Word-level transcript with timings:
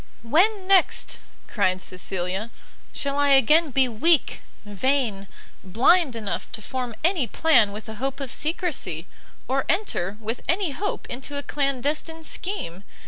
"When, 0.23 0.67
next," 0.67 1.19
cried 1.47 1.79
Cecilia, 1.79 2.49
"shall 2.91 3.19
I 3.19 3.29
again 3.33 3.69
be 3.69 3.87
weak, 3.87 4.41
vain, 4.65 5.27
blind 5.63 6.15
enough 6.15 6.51
to 6.53 6.61
form 6.63 6.95
any 7.03 7.27
plan 7.27 7.71
with 7.71 7.87
a 7.87 7.93
hope 8.01 8.19
of 8.19 8.31
secresy? 8.33 9.05
or 9.47 9.63
enter, 9.69 10.17
with 10.19 10.41
any 10.49 10.71
hope, 10.71 11.05
into 11.07 11.37
a 11.37 11.43
clandestine 11.43 12.23
scheme! 12.23 12.81